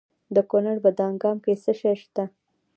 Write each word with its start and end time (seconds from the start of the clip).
د 0.35 0.37
کونړ 0.49 0.75
په 0.85 0.89
دانګام 0.99 1.37
کې 1.43 1.53
څه 1.63 1.71
شی 1.79 1.95
شته؟ 2.01 2.23